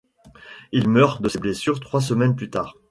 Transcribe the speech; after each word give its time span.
Il 0.71 0.89
meurt 0.89 1.21
de 1.21 1.29
ses 1.29 1.37
blessures 1.37 1.79
trois 1.79 2.01
semaines 2.01 2.35
plut 2.35 2.49
tard. 2.49 2.75